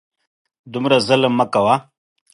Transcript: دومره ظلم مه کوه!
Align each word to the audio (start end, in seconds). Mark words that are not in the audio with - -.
دومره 0.71 0.97
ظلم 1.07 1.33
مه 1.39 1.45
کوه! 1.53 1.75